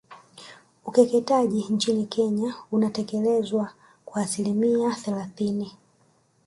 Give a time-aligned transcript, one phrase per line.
[0.85, 3.73] Ukeketaji nchini Kenya unatekelezwa
[4.05, 5.73] kwa asilimia thelathini